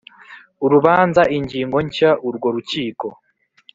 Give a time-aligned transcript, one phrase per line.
[0.65, 3.07] urubanza ingingo nshya urwo Rukiko